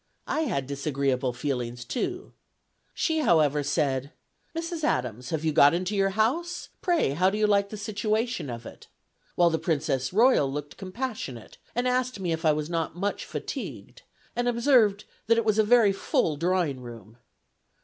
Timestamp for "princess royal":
9.59-10.51